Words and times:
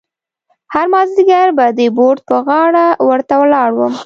هر 0.73 0.85
مازیګر 0.93 1.47
به 1.57 1.65
د 1.79 1.81
بورد 1.97 2.21
پر 2.27 2.39
غاړه 2.47 2.85
ورته 3.07 3.33
ولاړ 3.41 3.69
وم. 3.75 3.93